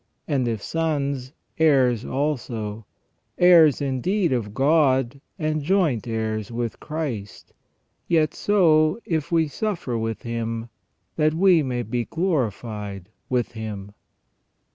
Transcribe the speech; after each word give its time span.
And 0.27 0.47
if 0.47 0.63
sons, 0.63 1.31
heirs 1.59 2.03
also— 2.05 2.87
heirs 3.37 3.81
indeed 3.83 4.31
of 4.33 4.51
God 4.51 5.21
and 5.37 5.61
joint 5.61 6.07
heirs 6.07 6.51
with 6.51 6.79
Christ— 6.79 7.53
yet 8.07 8.33
so 8.33 8.99
if 9.05 9.31
we 9.31 9.47
suffer 9.47 9.99
with 9.99 10.23
Him, 10.23 10.69
that 11.17 11.35
we 11.35 11.61
may 11.61 11.83
be 11.83 12.05
glorified 12.05 13.09
with 13.29 13.51
Him." 13.51 13.91